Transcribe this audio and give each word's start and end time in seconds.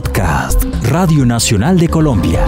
Podcast, 0.00 0.62
Radio 0.82 1.26
Nacional 1.26 1.76
de 1.76 1.88
Colombia. 1.88 2.44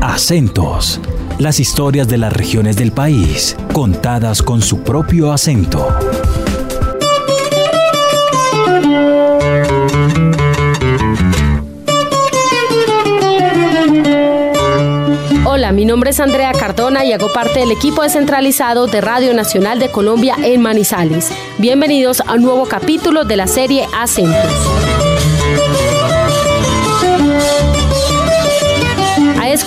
Acentos. 0.00 1.00
Las 1.40 1.58
historias 1.58 2.06
de 2.06 2.18
las 2.18 2.32
regiones 2.32 2.76
del 2.76 2.92
país, 2.92 3.56
contadas 3.72 4.42
con 4.42 4.62
su 4.62 4.84
propio 4.84 5.32
acento. 5.32 5.88
Hola, 15.44 15.72
mi 15.72 15.84
nombre 15.84 16.10
es 16.10 16.20
Andrea 16.20 16.52
Cardona 16.52 17.04
y 17.04 17.12
hago 17.12 17.32
parte 17.32 17.58
del 17.58 17.72
equipo 17.72 18.02
descentralizado 18.02 18.86
de 18.86 19.00
Radio 19.00 19.34
Nacional 19.34 19.80
de 19.80 19.90
Colombia 19.90 20.36
en 20.44 20.62
Manizales. 20.62 21.32
Bienvenidos 21.58 22.20
a 22.20 22.34
un 22.34 22.42
nuevo 22.42 22.66
capítulo 22.66 23.24
de 23.24 23.36
la 23.36 23.48
serie 23.48 23.88
Acentos. 23.92 24.81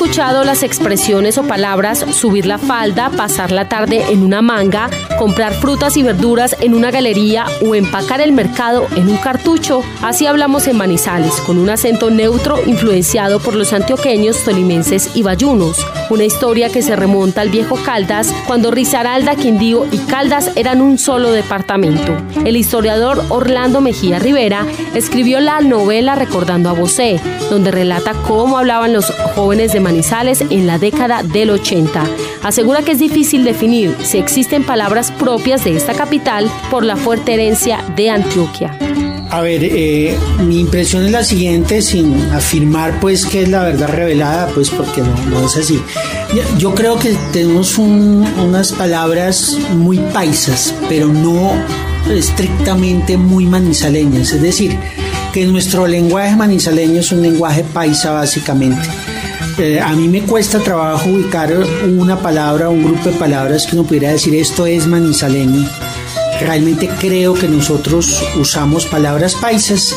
Escuchado 0.05 0.44
las 0.44 0.62
expresiones 0.62 1.40
o 1.40 1.48
palabras 1.48 2.05
subir 2.12 2.45
la 2.45 2.59
falda, 2.59 3.09
pasar 3.09 3.52
la 3.52 3.68
tarde 3.68 4.04
en 4.12 4.22
una 4.22 4.44
manga, 4.44 4.88
comprar 5.18 5.52
frutas 5.55 5.98
y 5.98 6.04
verduras 6.04 6.55
en 6.59 6.76
una 6.76 6.91
galería 6.91 7.48
o 7.66 7.73
empacar 7.73 8.22
el 8.22 8.31
mercado 8.31 8.86
en 8.95 9.09
un 9.09 9.18
cartucho? 9.18 9.81
Así 10.04 10.28
hablamos 10.28 10.68
en 10.68 10.78
Manizales, 10.78 11.34
con 11.41 11.58
un 11.58 11.72
acento 11.72 12.12
neutro 12.12 12.59
influenciado 12.68 13.40
por 13.40 13.55
los 13.55 13.73
antioqueños, 13.73 14.44
tolimenses 14.44 15.09
y 15.16 15.23
bayunos. 15.23 15.84
Una 16.12 16.23
historia 16.23 16.70
que 16.70 16.84
se 16.84 16.95
remonta 16.95 17.42
al 17.42 17.50
viejo 17.50 17.76
Caldas, 17.84 18.31
cuando 18.45 18.70
Risaralda, 18.70 19.36
Quindío 19.36 19.88
y 19.92 19.98
Caldas 19.98 20.52
eran 20.56 20.81
un 20.81 21.00
solo 21.00 21.31
departamento. 21.31 22.16
El 22.45 22.58
historiador 22.58 23.23
Orlando 23.30 23.81
Mejía 23.81 24.20
Rivera 24.20 24.67
escribió 24.94 25.40
la 25.40 25.62
novela 25.62 26.14
Recordando 26.14 26.70
a 26.70 26.73
Bosé, 26.73 27.19
donde 27.50 27.72
relata 27.72 28.14
cómo 28.28 28.59
hablaban 28.59 28.94
los 28.94 29.12
jóvenes 29.34 29.73
de 29.73 29.80
Manizales 29.80 29.94
en 30.49 30.67
la 30.67 30.77
década 30.77 31.23
del 31.23 31.49
80. 31.49 32.03
Asegura 32.43 32.81
que 32.81 32.91
es 32.91 32.99
difícil 32.99 33.43
definir 33.43 33.95
si 34.03 34.17
existen 34.17 34.63
palabras 34.63 35.11
propias 35.11 35.63
de 35.63 35.75
esta 35.75 35.93
capital 35.93 36.51
por 36.69 36.83
la 36.83 36.97
fuerte 36.97 37.33
herencia 37.33 37.83
de 37.95 38.09
Antioquia. 38.09 38.77
A 39.29 39.41
ver, 39.41 39.61
eh, 39.63 40.17
mi 40.45 40.59
impresión 40.59 41.05
es 41.05 41.11
la 41.11 41.23
siguiente, 41.23 41.81
sin 41.81 42.13
afirmar 42.31 42.99
pues 42.99 43.25
que 43.25 43.43
es 43.43 43.49
la 43.49 43.63
verdad 43.63 43.88
revelada, 43.88 44.47
pues 44.53 44.69
porque 44.69 45.01
no, 45.01 45.45
es 45.45 45.55
así. 45.55 45.81
Yo 46.57 46.75
creo 46.75 46.99
que 46.99 47.16
tenemos 47.31 47.77
unas 47.77 48.71
palabras 48.73 49.57
muy 49.73 49.97
paisas, 49.97 50.73
pero 50.89 51.07
no 51.07 51.51
estrictamente 52.11 53.17
muy 53.17 53.45
manizaleñas, 53.45 54.31
es 54.31 54.41
decir, 54.41 54.77
que 55.33 55.45
nuestro 55.45 55.88
lenguaje 55.88 56.35
manizaleño 56.35 56.99
es 56.99 57.11
un 57.11 57.21
lenguaje 57.21 57.63
paisa 57.63 58.11
básicamente. 58.11 58.88
Eh, 59.58 59.80
a 59.80 59.94
mí 59.94 60.09
me 60.09 60.22
cuesta 60.22 60.59
trabajo 60.59 61.09
ubicar 61.09 61.53
una 61.88 62.20
palabra, 62.20 62.70
un 62.70 62.84
grupo 62.84 63.09
de 63.09 63.16
palabras 63.16 63.66
que 63.66 63.78
uno 63.78 63.86
pudiera 63.88 64.12
decir 64.12 64.36
esto 64.36 64.66
es 64.66 64.86
manizaleño. 64.86 65.66
Realmente 66.42 66.89
creo 67.00 67.34
que 67.34 67.47
nosotros 67.47 68.22
usamos 68.36 68.86
palabras 68.86 69.36
paisas 69.36 69.95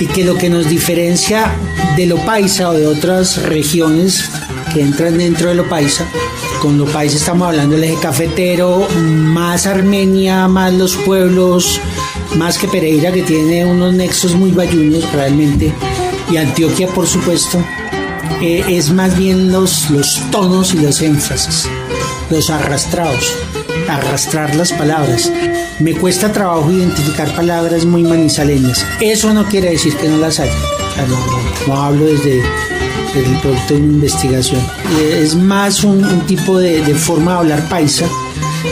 y 0.00 0.06
que 0.06 0.24
lo 0.24 0.36
que 0.36 0.48
nos 0.48 0.70
diferencia 0.70 1.52
de 1.96 2.06
lo 2.06 2.16
paisa 2.24 2.70
o 2.70 2.72
de 2.72 2.86
otras 2.86 3.42
regiones 3.42 4.30
que 4.72 4.80
entran 4.80 5.18
dentro 5.18 5.50
de 5.50 5.54
lo 5.54 5.68
paisa, 5.68 6.06
con 6.62 6.78
lo 6.78 6.86
paisa 6.86 7.16
estamos 7.16 7.46
hablando 7.46 7.74
del 7.74 7.84
eje 7.84 7.98
cafetero, 8.00 8.88
más 8.98 9.66
Armenia, 9.66 10.48
más 10.48 10.72
los 10.72 10.96
pueblos, 10.96 11.78
más 12.36 12.56
que 12.56 12.68
Pereira 12.68 13.12
que 13.12 13.22
tiene 13.22 13.66
unos 13.66 13.92
nexos 13.92 14.34
muy 14.34 14.50
bayunos 14.50 15.12
realmente, 15.12 15.74
y 16.30 16.38
Antioquia 16.38 16.88
por 16.88 17.06
supuesto, 17.06 17.62
eh, 18.40 18.64
es 18.68 18.90
más 18.90 19.16
bien 19.16 19.52
los, 19.52 19.90
los 19.90 20.20
tonos 20.30 20.74
y 20.74 20.78
los 20.78 21.00
énfasis, 21.02 21.68
los 22.30 22.50
arrastrados, 22.50 23.32
arrastrar 23.88 24.54
las 24.54 24.72
palabras. 24.72 25.30
Me 25.80 25.94
cuesta 25.94 26.32
trabajo 26.32 26.70
identificar 26.70 27.34
palabras 27.34 27.84
muy 27.84 28.02
manizaleñas. 28.02 28.84
Eso 29.00 29.32
no 29.34 29.46
quiere 29.46 29.70
decir 29.70 29.96
que 29.96 30.08
no 30.08 30.18
las 30.18 30.40
haya. 30.40 30.52
no, 31.66 31.82
hablo 31.82 32.04
desde, 32.04 32.40
el 32.40 33.40
producto 33.40 33.74
de 33.74 33.80
mi 33.80 33.94
investigación. 33.94 34.60
Eh, 34.98 35.20
es 35.22 35.34
más 35.34 35.84
un, 35.84 36.20
tipo 36.26 36.58
de, 36.58 36.82
forma 36.94 37.32
de 37.32 37.38
hablar 37.38 37.68
paisa 37.68 38.06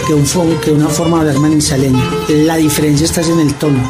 que, 0.07 0.15
un, 0.15 0.25
que 0.61 0.71
una 0.71 0.89
forma 0.89 1.25
de 1.25 1.31
hablar 1.31 1.43
manizaleña. 1.43 2.03
La 2.29 2.57
diferencia 2.57 3.05
está 3.05 3.21
en 3.23 3.41
el 3.41 3.55
tono. 3.55 3.83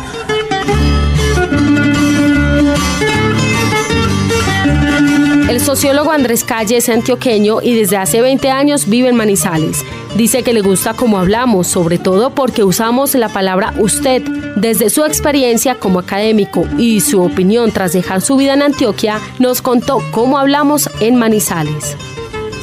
Sociólogo 5.72 6.12
Andrés 6.12 6.44
Calle 6.44 6.76
es 6.76 6.90
antioqueño 6.90 7.62
y 7.62 7.74
desde 7.74 7.96
hace 7.96 8.20
20 8.20 8.50
años 8.50 8.90
vive 8.90 9.08
en 9.08 9.16
Manizales. 9.16 9.82
Dice 10.14 10.42
que 10.42 10.52
le 10.52 10.60
gusta 10.60 10.92
cómo 10.92 11.16
hablamos, 11.16 11.66
sobre 11.66 11.96
todo 11.96 12.34
porque 12.34 12.62
usamos 12.62 13.14
la 13.14 13.30
palabra 13.30 13.72
usted. 13.78 14.20
Desde 14.56 14.90
su 14.90 15.02
experiencia 15.02 15.76
como 15.76 15.98
académico 15.98 16.66
y 16.76 17.00
su 17.00 17.22
opinión 17.22 17.72
tras 17.72 17.94
dejar 17.94 18.20
su 18.20 18.36
vida 18.36 18.52
en 18.52 18.60
Antioquia, 18.60 19.18
nos 19.38 19.62
contó 19.62 20.02
cómo 20.10 20.36
hablamos 20.36 20.90
en 21.00 21.16
Manizales. 21.16 21.96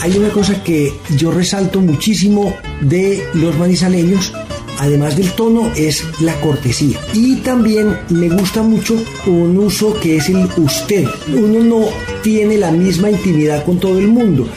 Hay 0.02 0.16
una 0.16 0.30
cosa 0.30 0.64
que 0.64 0.94
yo 1.18 1.32
resalto 1.32 1.82
muchísimo 1.82 2.56
de 2.80 3.28
los 3.34 3.58
manizaleños 3.58 4.36
además 4.80 5.16
del 5.18 5.32
tono, 5.34 5.72
es 5.76 6.04
la 6.22 6.40
cortesía. 6.40 7.00
Y 7.14 7.36
también 7.38 7.96
me 8.10 8.30
gusta 8.30 8.64
mucho 8.64 8.96
un 9.28 9.58
uso 9.58 9.94
que 10.00 10.18
es 10.18 10.30
el 10.30 10.48
usted. 10.58 11.06
Uno 11.36 11.64
no 11.64 11.86
tiene 12.24 12.58
la 12.58 12.72
misma 12.72 13.12
intimidad 13.12 13.64
con 13.66 13.80
todo 13.80 14.00
el 14.00 14.08
mundo. 14.08 14.48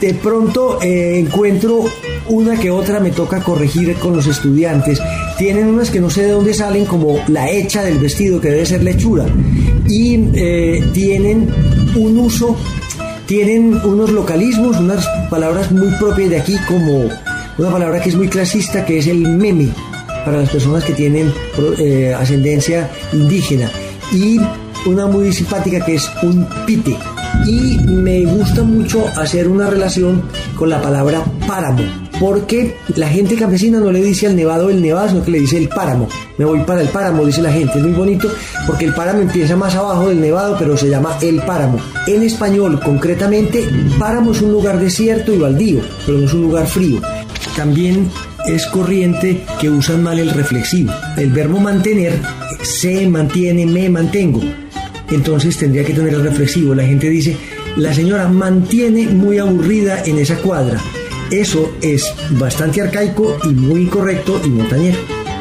De 0.00 0.14
pronto 0.14 0.78
eh, 0.82 1.18
encuentro 1.18 1.84
una 2.28 2.58
que 2.58 2.70
otra, 2.70 3.00
me 3.00 3.10
toca 3.10 3.42
corregir 3.42 3.94
con 3.96 4.14
los 4.14 4.26
estudiantes. 4.26 5.00
Tienen 5.38 5.66
unas 5.66 5.90
que 5.90 6.00
no 6.00 6.10
sé 6.10 6.22
de 6.22 6.32
dónde 6.32 6.54
salen, 6.54 6.84
como 6.84 7.18
la 7.28 7.50
hecha 7.50 7.82
del 7.82 7.98
vestido, 7.98 8.40
que 8.40 8.50
debe 8.50 8.66
ser 8.66 8.82
lechura. 8.82 9.26
Y 9.88 10.28
eh, 10.34 10.84
tienen 10.92 11.48
un 11.96 12.18
uso, 12.18 12.56
tienen 13.26 13.80
unos 13.84 14.10
localismos, 14.10 14.78
unas 14.78 15.06
palabras 15.30 15.72
muy 15.72 15.88
propias 15.98 16.30
de 16.30 16.38
aquí, 16.38 16.56
como 16.68 17.08
una 17.58 17.70
palabra 17.70 18.00
que 18.00 18.10
es 18.10 18.16
muy 18.16 18.28
clasista, 18.28 18.84
que 18.84 18.98
es 18.98 19.06
el 19.06 19.20
meme, 19.28 19.68
para 20.24 20.38
las 20.38 20.50
personas 20.50 20.84
que 20.84 20.92
tienen 20.92 21.32
eh, 21.78 22.14
ascendencia 22.14 22.90
indígena. 23.12 23.70
Y 24.12 24.40
una 24.86 25.06
muy 25.06 25.32
simpática 25.32 25.84
que 25.84 25.94
es 25.94 26.10
un 26.22 26.46
pite. 26.66 26.96
Y 27.46 27.78
me 27.78 28.24
gusta 28.24 28.62
mucho 28.62 29.06
hacer 29.16 29.48
una 29.48 29.68
relación 29.68 30.22
con 30.56 30.70
la 30.70 30.80
palabra 30.80 31.24
páramo, 31.46 31.82
porque 32.18 32.76
la 32.94 33.08
gente 33.08 33.36
campesina 33.36 33.78
no 33.78 33.90
le 33.90 34.02
dice 34.02 34.26
al 34.26 34.36
nevado 34.36 34.70
el 34.70 34.80
nevado, 34.80 35.08
sino 35.08 35.24
que 35.24 35.30
le 35.32 35.40
dice 35.40 35.58
el 35.58 35.68
páramo. 35.68 36.08
Me 36.38 36.44
voy 36.44 36.60
para 36.60 36.80
el 36.80 36.88
páramo, 36.88 37.24
dice 37.24 37.42
la 37.42 37.52
gente. 37.52 37.78
Es 37.78 37.84
muy 37.84 37.92
bonito 37.92 38.28
porque 38.66 38.86
el 38.86 38.94
páramo 38.94 39.20
empieza 39.20 39.56
más 39.56 39.74
abajo 39.74 40.08
del 40.08 40.20
nevado, 40.20 40.56
pero 40.58 40.76
se 40.76 40.88
llama 40.88 41.16
el 41.20 41.40
páramo. 41.42 41.78
En 42.06 42.22
español, 42.22 42.80
concretamente, 42.82 43.68
páramo 43.98 44.32
es 44.32 44.40
un 44.40 44.52
lugar 44.52 44.78
desierto 44.78 45.32
y 45.32 45.38
baldío, 45.38 45.80
pero 46.04 46.18
no 46.18 46.26
es 46.26 46.32
un 46.32 46.42
lugar 46.42 46.66
frío. 46.66 47.00
También 47.54 48.10
es 48.46 48.66
corriente 48.66 49.44
que 49.60 49.70
usan 49.70 50.02
mal 50.02 50.18
el 50.18 50.30
reflexivo. 50.30 50.92
El 51.16 51.30
verbo 51.30 51.58
mantener 51.58 52.20
se 52.62 53.06
mantiene, 53.08 53.66
me 53.66 53.88
mantengo. 53.88 54.40
Entonces 55.10 55.56
tendría 55.56 55.84
que 55.84 55.94
tener 55.94 56.14
el 56.14 56.22
reflexivo. 56.22 56.74
La 56.74 56.84
gente 56.84 57.08
dice, 57.08 57.36
la 57.76 57.94
señora 57.94 58.28
mantiene 58.28 59.06
muy 59.08 59.38
aburrida 59.38 60.02
en 60.04 60.18
esa 60.18 60.36
cuadra. 60.36 60.80
Eso 61.30 61.76
es 61.82 62.12
bastante 62.30 62.82
arcaico 62.82 63.36
y 63.44 63.48
muy 63.48 63.82
incorrecto 63.82 64.40
y 64.44 64.48
montañero. 64.48 64.98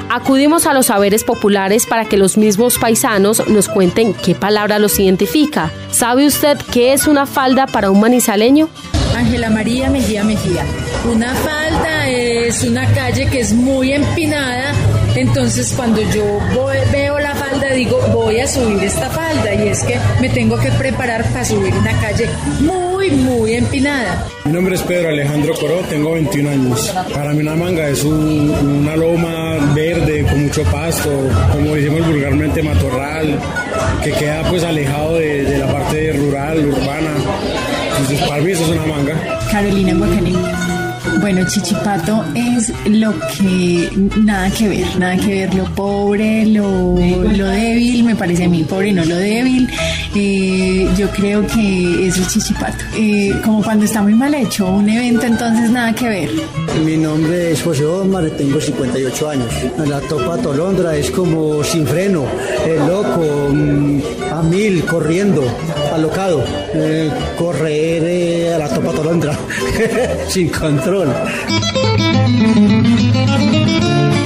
Acudimos 0.09 0.65
a 0.65 0.73
los 0.73 0.87
saberes 0.87 1.23
populares 1.23 1.85
para 1.85 2.05
que 2.05 2.17
los 2.17 2.37
mismos 2.37 2.77
paisanos 2.77 3.47
nos 3.49 3.67
cuenten 3.67 4.13
qué 4.13 4.33
palabra 4.33 4.79
los 4.79 4.99
identifica. 4.99 5.71
¿Sabe 5.91 6.25
usted 6.25 6.57
qué 6.71 6.93
es 6.93 7.05
una 7.05 7.25
falda 7.25 7.67
para 7.67 7.91
un 7.91 7.99
manizaleño? 7.99 8.69
Ángela 9.15 9.49
María 9.49 9.89
Mejía 9.89 10.23
Mejía. 10.23 10.65
Una 11.11 11.33
falda 11.35 12.09
es 12.09 12.63
una 12.63 12.85
calle 12.93 13.27
que 13.27 13.39
es 13.39 13.53
muy 13.53 13.93
empinada, 13.93 14.73
entonces 15.15 15.73
cuando 15.75 16.01
yo 16.11 16.39
veo 16.91 17.19
la 17.19 17.33
falda 17.35 17.71
digo 17.73 17.99
voy 18.13 18.39
a 18.39 18.47
subir 18.47 18.83
esta 18.83 19.09
falda 19.09 19.53
y 19.53 19.69
es 19.69 19.83
que 19.83 19.97
me 20.19 20.29
tengo 20.29 20.57
que 20.57 20.71
preparar 20.71 21.23
para 21.31 21.45
subir 21.45 21.73
una 21.73 21.91
calle 22.01 22.27
muy, 22.59 23.11
muy 23.11 23.53
empinada. 23.53 24.27
Mi 24.45 24.51
nombre 24.51 24.75
es 24.75 24.81
Pedro 24.83 25.09
Alejandro 25.09 25.53
Coró, 25.55 25.79
tengo 25.89 26.13
21 26.13 26.49
años. 26.49 26.93
Para 27.13 27.33
mí 27.33 27.41
una 27.41 27.55
manga 27.55 27.87
es 27.87 28.03
una 28.03 28.95
loma 28.95 29.73
verde 29.73 30.23
con 30.23 30.43
mucho 30.43 30.63
pasto, 30.63 31.09
como 31.51 31.75
decimos 31.75 32.05
vulgarmente 32.05 32.61
matorral, 32.61 33.39
que 34.03 34.11
queda 34.11 34.43
pues 34.49 34.63
alejado 34.63 35.15
de, 35.15 35.57
la 35.57 35.67
parte 35.71 36.11
rural, 36.13 36.65
urbana. 36.65 37.04
Entonces 37.97 38.27
para 38.27 38.41
mí 38.41 38.51
eso 38.51 38.63
es 38.63 38.69
una 38.69 38.85
manga. 38.85 39.39
Carolina 39.51 39.93
Guacané. 39.93 40.74
Bueno, 41.19 41.45
Chichipato 41.47 42.23
es 42.35 42.71
lo 42.87 43.13
que 43.37 43.89
nada 44.17 44.49
que 44.51 44.67
ver, 44.67 44.99
nada 44.99 45.17
que 45.17 45.27
ver, 45.27 45.55
lo 45.55 45.65
pobre, 45.75 46.45
lo, 46.45 46.95
débil, 46.95 48.03
me 48.03 48.15
parece 48.15 48.45
a 48.45 48.49
mí, 48.49 48.63
pobre 48.63 48.91
no 48.91 49.03
lo 49.05 49.15
débil. 49.15 49.67
Eh, 50.13 50.87
yo 50.97 51.09
creo 51.09 51.45
que 51.47 52.07
es 52.07 52.17
el 52.17 52.27
Chichipato. 52.27 52.83
Eh, 52.95 53.33
como 53.43 53.63
cuando 53.63 53.85
está 53.85 54.01
muy 54.01 54.13
mal 54.13 54.33
hecho 54.33 54.65
un 54.67 54.89
evento, 54.89 55.25
entonces 55.25 55.69
nada 55.69 55.93
que 55.93 56.09
ver. 56.09 56.29
Mi 56.85 56.97
nombre 56.97 57.51
es 57.51 57.61
José 57.63 57.85
Omar, 57.85 58.29
tengo 58.31 58.59
58 58.59 59.29
años. 59.29 59.49
La 59.87 59.99
Topa 60.01 60.37
Tolondra 60.37 60.95
es 60.95 61.09
como 61.11 61.63
sin 61.63 61.87
freno, 61.87 62.25
el 62.67 62.79
loco, 62.87 63.49
mm, 63.51 63.99
a 64.31 64.43
mil, 64.43 64.83
corriendo, 64.85 65.43
alocado. 65.93 66.43
Eh, 66.73 67.09
correr 67.37 68.53
a 68.53 68.57
la 68.57 68.69
Topa 68.69 68.91
Tolondra, 68.91 69.37
sin 70.29 70.49
control. 70.49 71.09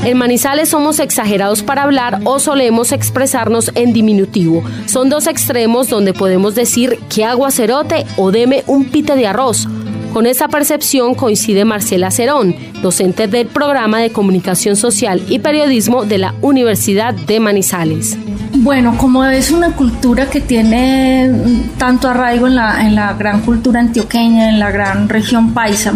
En 0.03 0.17
Manizales 0.17 0.69
somos 0.69 0.99
exagerados 0.99 1.61
para 1.61 1.83
hablar 1.83 2.21
o 2.23 2.39
solemos 2.39 2.91
expresarnos 2.91 3.71
en 3.75 3.93
diminutivo. 3.93 4.63
Son 4.87 5.09
dos 5.09 5.27
extremos 5.27 5.89
donde 5.89 6.13
podemos 6.13 6.55
decir 6.55 6.99
que 7.13 7.25
aguacerote 7.25 8.05
o 8.17 8.31
deme 8.31 8.63
un 8.65 8.85
pite 8.85 9.15
de 9.15 9.27
arroz. 9.27 9.67
Con 10.13 10.25
esa 10.25 10.47
percepción 10.47 11.13
coincide 11.13 11.65
Marcela 11.65 12.09
Cerón, 12.09 12.55
docente 12.81 13.27
del 13.27 13.47
programa 13.47 13.99
de 13.99 14.09
Comunicación 14.09 14.75
Social 14.75 15.21
y 15.29 15.39
Periodismo 15.39 16.05
de 16.05 16.17
la 16.17 16.33
Universidad 16.41 17.13
de 17.13 17.39
Manizales. 17.39 18.17
Bueno, 18.61 18.97
como 18.97 19.23
es 19.23 19.51
una 19.51 19.71
cultura 19.71 20.29
que 20.29 20.41
tiene 20.41 21.31
tanto 21.77 22.09
arraigo 22.09 22.45
en 22.45 22.55
la, 22.55 22.85
en 22.85 22.93
la 22.93 23.13
gran 23.13 23.39
cultura 23.39 23.79
antioqueña, 23.79 24.49
en 24.49 24.59
la 24.59 24.69
gran 24.69 25.07
región 25.07 25.53
paisa, 25.53 25.93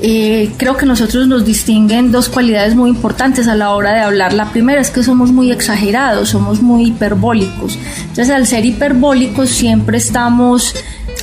eh, 0.00 0.50
creo 0.56 0.78
que 0.78 0.86
nosotros 0.86 1.28
nos 1.28 1.44
distinguen 1.44 2.10
dos 2.10 2.30
cualidades 2.30 2.74
muy 2.74 2.88
importantes 2.88 3.48
a 3.48 3.54
la 3.54 3.70
hora 3.72 3.92
de 3.92 4.00
hablar. 4.00 4.32
La 4.32 4.50
primera 4.50 4.80
es 4.80 4.88
que 4.88 5.02
somos 5.02 5.30
muy 5.30 5.52
exagerados, 5.52 6.30
somos 6.30 6.62
muy 6.62 6.86
hiperbólicos. 6.86 7.78
Entonces, 8.00 8.30
al 8.30 8.46
ser 8.46 8.64
hiperbólicos, 8.64 9.50
siempre 9.50 9.98
estamos 9.98 10.74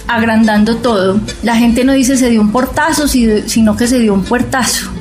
agrandando 0.08 0.76
todo. 0.76 1.20
La 1.42 1.56
gente 1.56 1.84
no 1.84 1.94
dice 1.94 2.18
se 2.18 2.30
dio 2.30 2.40
un 2.40 2.52
portazo, 2.52 3.08
sino 3.08 3.76
que 3.76 3.88
se 3.88 3.98
dio 3.98 4.14
un 4.14 4.24
puertazo. 4.24 4.92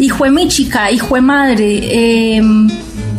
Hijo 0.00 0.24
de 0.24 0.30
mi 0.32 0.48
chica, 0.48 0.90
hijo 0.90 1.14
de 1.14 1.20
madre. 1.20 2.36
Em, 2.36 2.68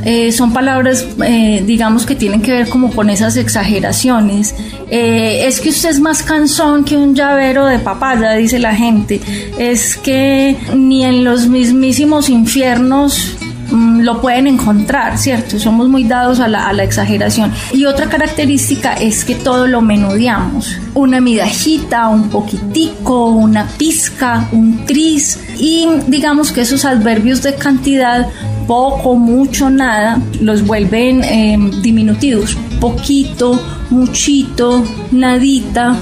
eh, 0.05 0.31
son 0.31 0.53
palabras, 0.53 1.05
eh, 1.25 1.63
digamos, 1.65 2.05
que 2.05 2.15
tienen 2.15 2.41
que 2.41 2.51
ver 2.51 2.69
como 2.69 2.91
con 2.91 3.09
esas 3.09 3.35
exageraciones. 3.37 4.55
Eh, 4.89 5.45
es 5.45 5.59
que 5.59 5.69
usted 5.69 5.89
es 5.89 5.99
más 5.99 6.23
cansón 6.23 6.83
que 6.83 6.95
un 6.95 7.15
llavero 7.15 7.65
de 7.65 7.79
papaya, 7.79 8.33
dice 8.33 8.59
la 8.59 8.75
gente. 8.75 9.19
Es 9.57 9.97
que 9.97 10.57
ni 10.75 11.03
en 11.03 11.23
los 11.23 11.47
mismísimos 11.47 12.29
infiernos 12.29 13.35
mm, 13.71 13.99
lo 13.99 14.21
pueden 14.21 14.47
encontrar, 14.47 15.17
¿cierto? 15.17 15.59
Somos 15.59 15.89
muy 15.89 16.05
dados 16.05 16.39
a 16.39 16.47
la, 16.47 16.71
exageración. 16.81 17.51
Y 17.73 17.83
otra 17.83 18.07
característica 18.07 18.93
es 18.93 19.25
que 19.25 19.35
todo 19.35 19.67
lo 19.67 19.81
menudeamos. 19.81 20.77
Una 20.93 21.19
midajita, 21.19 22.07
un 22.07 22.29
poquitico, 22.29 23.27
una 23.31 23.67
pizca, 23.77 24.47
un 24.53 24.85
tris. 24.85 25.39
Y 25.57 25.89
digamos 26.07 26.53
que 26.53 26.61
esos 26.61 26.85
adverbios 26.85 27.43
de 27.43 27.55
cantidad 27.55 28.27
poco, 28.69 29.15
mucho, 29.15 29.71
nada, 29.71 30.21
los 30.41 30.63
vuelven 30.63 31.23
em, 31.23 31.81
diminutivos. 31.81 32.55
Poquito, 32.79 33.59
muchito, 33.89 34.83
nadita, 35.11 35.95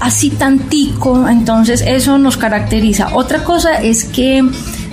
así 0.00 0.30
tantico. 0.30 1.28
Entonces 1.28 1.84
eso 1.86 2.18
nos 2.18 2.36
caracteriza. 2.36 3.14
Otra 3.14 3.44
cosa 3.44 3.80
es 3.80 4.02
que 4.06 4.42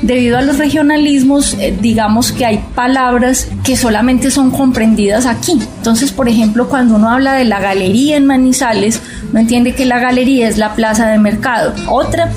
debido 0.03 0.37
a 0.37 0.43
los 0.43 0.59
regionalismos, 0.59 1.55
eh, 1.55 1.75
digamos 1.81 2.31
que 2.31 2.45
hay 2.45 2.63
palabras 2.75 3.47
que 3.63 3.75
solamente 3.75 4.29
son 4.29 4.51
comprendidas 4.51 5.25
aquí. 5.25 5.53
Entonces, 5.77 6.11
por 6.11 6.29
ejemplo, 6.29 6.69
cuando 6.69 6.97
uno 6.97 7.09
habla 7.09 7.33
de 7.33 7.45
la 7.45 7.59
galería 7.59 8.15
en 8.15 8.27
Manizales, 8.27 9.01
no 9.33 9.39
entiende 9.39 9.73
que 9.73 9.85
la 9.85 9.97
galería 9.97 10.47
es 10.47 10.59
la 10.59 10.75
plaza 10.75 11.07
de 11.07 11.17
mercado. 11.17 11.73
Otra 11.89 12.29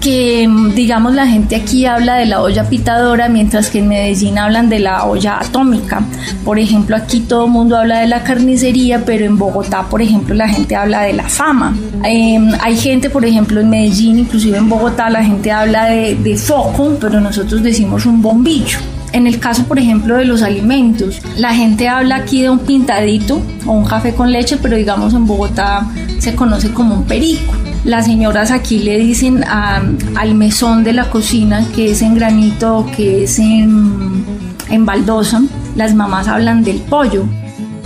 que 0.00 0.46
mm, 0.48 0.74
digamos 0.74 1.14
la 1.14 1.26
gente 1.26 1.56
aquí 1.56 1.86
habla 1.86 2.16
de 2.16 2.26
la 2.26 2.42
olla 2.42 2.68
pitadora 2.68 3.28
mientras 3.28 3.70
que 3.70 3.80
en 3.80 3.88
Medellín 3.88 4.38
hablan 4.38 4.68
de 4.68 4.78
la 4.78 5.04
olla 5.04 5.38
atómica. 5.40 6.02
Por 6.44 6.58
ejemplo, 6.58 6.96
aquí 6.96 7.20
todo 7.20 7.46
el 7.46 7.50
mundo 7.50 7.76
habla 7.76 8.00
de 8.00 8.06
la 8.06 8.22
carnicería, 8.22 9.04
pero 9.04 9.24
en 9.24 9.38
Bogotá, 9.38 9.82
por 9.88 10.02
ejemplo, 10.02 10.34
la 10.34 10.48
gente 10.48 10.76
habla 10.76 11.02
de 11.02 11.12
la 11.12 11.28
fama. 11.28 11.76
Em, 12.04 12.50
hay 12.60 12.76
gente, 12.76 13.10
por 13.10 13.24
ejemplo, 13.24 13.60
en 13.60 13.70
Medellín, 13.70 14.18
inclusive 14.18 14.58
en 14.58 14.68
Bogotá, 14.68 15.10
la 15.10 15.22
gente 15.22 15.50
habla 15.50 15.86
de, 15.86 16.14
de 16.16 16.36
foco, 16.36 16.96
pero 17.00 17.20
nosotros 17.20 17.62
decimos 17.62 18.06
un 18.06 18.22
bombillo. 18.22 18.78
En 19.12 19.26
el 19.26 19.40
caso, 19.40 19.64
por 19.64 19.78
ejemplo, 19.78 20.16
de 20.16 20.26
los 20.26 20.42
alimentos, 20.42 21.20
la 21.36 21.54
gente 21.54 21.88
habla 21.88 22.16
aquí 22.16 22.42
de 22.42 22.50
un 22.50 22.58
pintadito 22.58 23.40
o 23.66 23.72
un 23.72 23.84
café 23.86 24.14
con 24.14 24.30
leche, 24.30 24.58
pero 24.60 24.76
digamos 24.76 25.14
en 25.14 25.26
Bogotá 25.26 25.86
se 26.18 26.34
conoce 26.34 26.72
como 26.72 26.94
un 26.94 27.04
perico. 27.04 27.54
Las 27.84 28.06
señoras 28.06 28.50
aquí 28.50 28.80
le 28.80 28.98
dicen 28.98 29.44
al 29.44 30.34
mesón 30.34 30.84
de 30.84 30.92
la 30.92 31.10
cocina 31.10 31.64
que 31.74 31.92
es 31.92 32.02
en 32.02 32.14
granito, 32.14 32.86
que 32.96 33.24
es 33.24 33.38
en, 33.38 34.24
en 34.68 34.84
baldosa. 34.84 35.42
Las 35.76 35.94
mamás 35.94 36.28
hablan 36.28 36.64
del 36.64 36.80
pollo. 36.80 37.24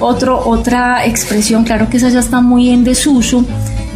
Otro, 0.00 0.44
otra 0.48 1.06
expresión, 1.06 1.62
claro 1.62 1.88
que 1.88 1.98
esa 1.98 2.08
ya 2.08 2.18
está 2.18 2.40
muy 2.40 2.70
en 2.70 2.82
desuso, 2.82 3.44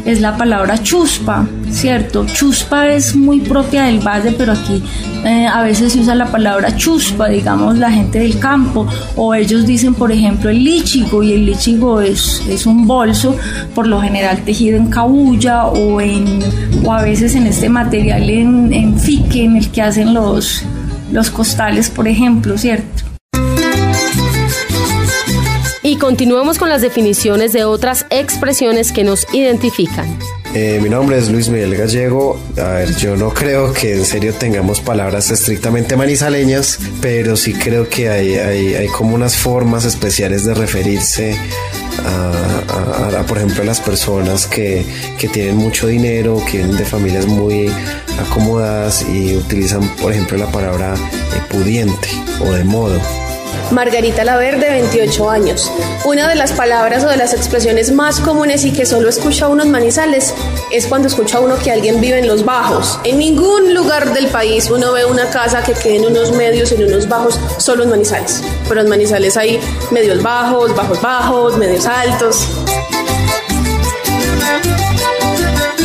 es 0.07 0.21
la 0.21 0.37
palabra 0.37 0.81
chuspa, 0.81 1.47
¿cierto? 1.71 2.25
Chuspa 2.27 2.89
es 2.89 3.17
muy 3.17 3.41
propia 3.41 3.85
del 3.85 3.99
valle, 3.99 4.33
pero 4.39 4.53
aquí 4.53 4.81
eh, 5.25 5.47
a 5.47 5.63
veces 5.63 5.93
se 5.93 6.01
usa 6.01 6.15
la 6.15 6.27
palabra 6.27 6.77
chuspa, 6.77 7.29
digamos 7.29 7.77
la 7.77 7.91
gente 7.91 8.21
del 8.21 8.39
campo, 8.39 8.87
o 9.17 9.35
ellos 9.35 9.67
dicen, 9.67 9.95
por 9.95 10.13
ejemplo, 10.13 10.49
el 10.49 10.63
lichigo, 10.63 11.25
y 11.25 11.33
el 11.33 11.47
lichigo 11.47 12.01
es, 12.01 12.41
es 12.49 12.67
un 12.67 12.87
bolso, 12.87 13.37
por 13.75 13.89
lo 13.89 14.01
general 14.01 14.39
tejido 14.45 14.77
en 14.77 14.87
cabulla 14.87 15.67
o, 15.67 16.01
en, 16.01 16.39
o 16.85 16.93
a 16.93 17.03
veces 17.03 17.35
en 17.35 17.49
este 17.49 17.69
material 17.69 18.31
en, 18.31 18.73
en 18.73 18.99
fique, 18.99 19.45
en 19.45 19.57
el 19.57 19.69
que 19.71 19.83
hacen 19.83 20.15
los, 20.15 20.63
los 21.11 21.31
costales, 21.31 21.91
por 21.91 22.07
ejemplo, 22.07 22.57
¿cierto? 22.57 23.06
Y 25.87 25.99
continuemos 25.99 26.59
con 26.59 26.69
las 26.69 26.83
definiciones 26.83 27.53
de 27.53 27.65
otras 27.65 28.07
expresiones 28.11 28.91
que 28.91 29.05
nos 29.05 29.33
identifican. 29.33 30.19
Eh, 30.53 30.81
mi 30.83 30.89
nombre 30.89 31.17
es 31.17 31.31
Luis 31.31 31.49
Miguel 31.49 31.77
Gallego. 31.77 32.41
A 32.57 32.71
ver, 32.71 32.97
yo 32.97 33.15
no 33.15 33.33
creo 33.33 33.73
que 33.73 33.95
en 33.95 34.05
serio 34.05 34.35
tengamos 34.35 34.81
palabras 34.81 35.31
estrictamente 35.31 35.95
manizaleñas, 35.97 36.81
pero 37.01 37.37
sí 37.37 37.55
creo 37.55 37.89
que 37.89 38.09
hay, 38.09 38.35
hay, 38.35 38.89
como 38.89 39.15
unas 39.15 39.37
formas 39.37 39.85
especiales 39.85 40.45
de 40.45 40.55
referirse 40.55 41.39
a, 42.05 43.23
por 43.29 43.39
ejemplo, 43.39 43.63
a 43.63 43.67
las 43.67 43.79
personas 43.79 44.49
que, 44.49 44.85
que, 45.21 45.29
tienen 45.29 45.57
mucho 45.57 45.87
dinero, 45.87 46.43
que 46.51 46.59
vienen 46.59 46.77
de 46.77 46.85
familias 46.85 47.27
muy 47.27 47.71
acomodadas 48.29 49.07
y 49.09 49.37
utilizan, 49.37 49.89
por 49.99 50.11
ejemplo, 50.11 50.37
la 50.37 50.51
palabra 50.51 50.95
eh, 50.95 51.41
pudiente 51.49 52.09
o 52.41 52.51
de 52.51 52.65
modo. 52.65 53.01
Margarita 53.71 54.25
Laverde, 54.25 54.71
28 54.71 55.31
años. 55.31 55.71
Una 56.05 56.29
de 56.29 56.35
las 56.35 56.53
palabras 56.53 57.05
o 57.05 57.09
de 57.09 57.17
las 57.17 57.35
expresiones 57.35 57.93
más 57.93 58.21
comunes 58.21 58.65
y 58.65 58.73
que 58.73 58.87
solo 58.87 59.09
escucha 59.09 59.49
uno 59.49 59.67
Manizales 59.67 60.35
es 60.71 60.87
cuando 60.87 61.09
escucha 61.09 61.41
uno 61.41 61.59
que 61.59 61.73
alguien 61.73 62.01
vive 62.01 62.19
en 62.19 62.29
los 62.29 62.45
bajos. 62.45 62.99
En 63.05 63.19
ningún 63.19 63.75
lugar 63.75 64.13
del 64.13 64.29
país 64.29 64.71
uno 64.71 64.93
ve 64.93 65.05
una 65.05 65.29
casa 65.31 65.63
que 65.63 65.73
quede 65.73 65.97
en 65.97 66.07
unos 66.07 66.33
medios, 66.33 66.73
en 66.73 66.85
unos 66.85 67.09
bajos, 67.09 67.39
solo 67.59 67.83
en 67.85 67.91
Manizales. 67.91 68.43
Pero 68.69 68.81
en 68.81 68.89
Manizales 68.89 69.37
hay 69.37 69.61
medios 69.91 70.23
bajos, 70.23 70.75
bajos 70.75 71.01
bajos, 71.03 71.57
medios 71.57 71.87
altos. 71.87 72.47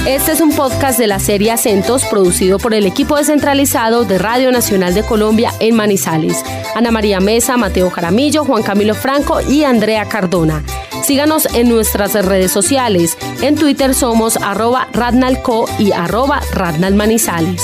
Este 0.08 0.31
es 0.31 0.41
un 0.41 0.51
podcast 0.51 0.98
de 0.98 1.05
la 1.05 1.20
serie 1.20 1.51
Acentos 1.51 2.03
producido 2.05 2.58
por 2.58 2.74
el 2.74 2.88
equipo 2.88 3.17
descentralizado 3.17 4.03
de 4.03 4.17
Radio 4.17 4.51
Nacional 4.51 4.96
de 4.96 5.03
Colombia 5.03 5.51
en 5.60 5.75
Manizales. 5.75 6.43
Ana 6.75 6.89
María 6.89 7.20
Mesa, 7.20 7.55
Mateo 7.55 7.91
Jaramillo, 7.91 8.43
Juan 8.43 8.63
Camilo 8.63 8.96
Franco 8.96 9.41
y 9.41 9.63
Andrea 9.63 10.05
Cardona. 10.05 10.63
Síganos 11.03 11.46
en 11.53 11.70
nuestras 11.70 12.13
redes 12.25 12.51
sociales. 12.51 13.15
En 13.41 13.55
Twitter 13.55 13.93
somos 13.93 14.38
arroba 14.38 14.88
radnalco 14.91 15.65
y 15.77 15.91
arroba 15.91 16.41
radnalmanizales. 16.51 17.62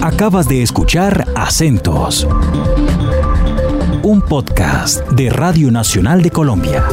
Acabas 0.00 0.48
de 0.48 0.62
escuchar 0.62 1.24
Acentos, 1.36 2.26
un 4.02 4.22
podcast 4.22 5.06
de 5.10 5.30
Radio 5.30 5.70
Nacional 5.70 6.22
de 6.22 6.30
Colombia. 6.30 6.84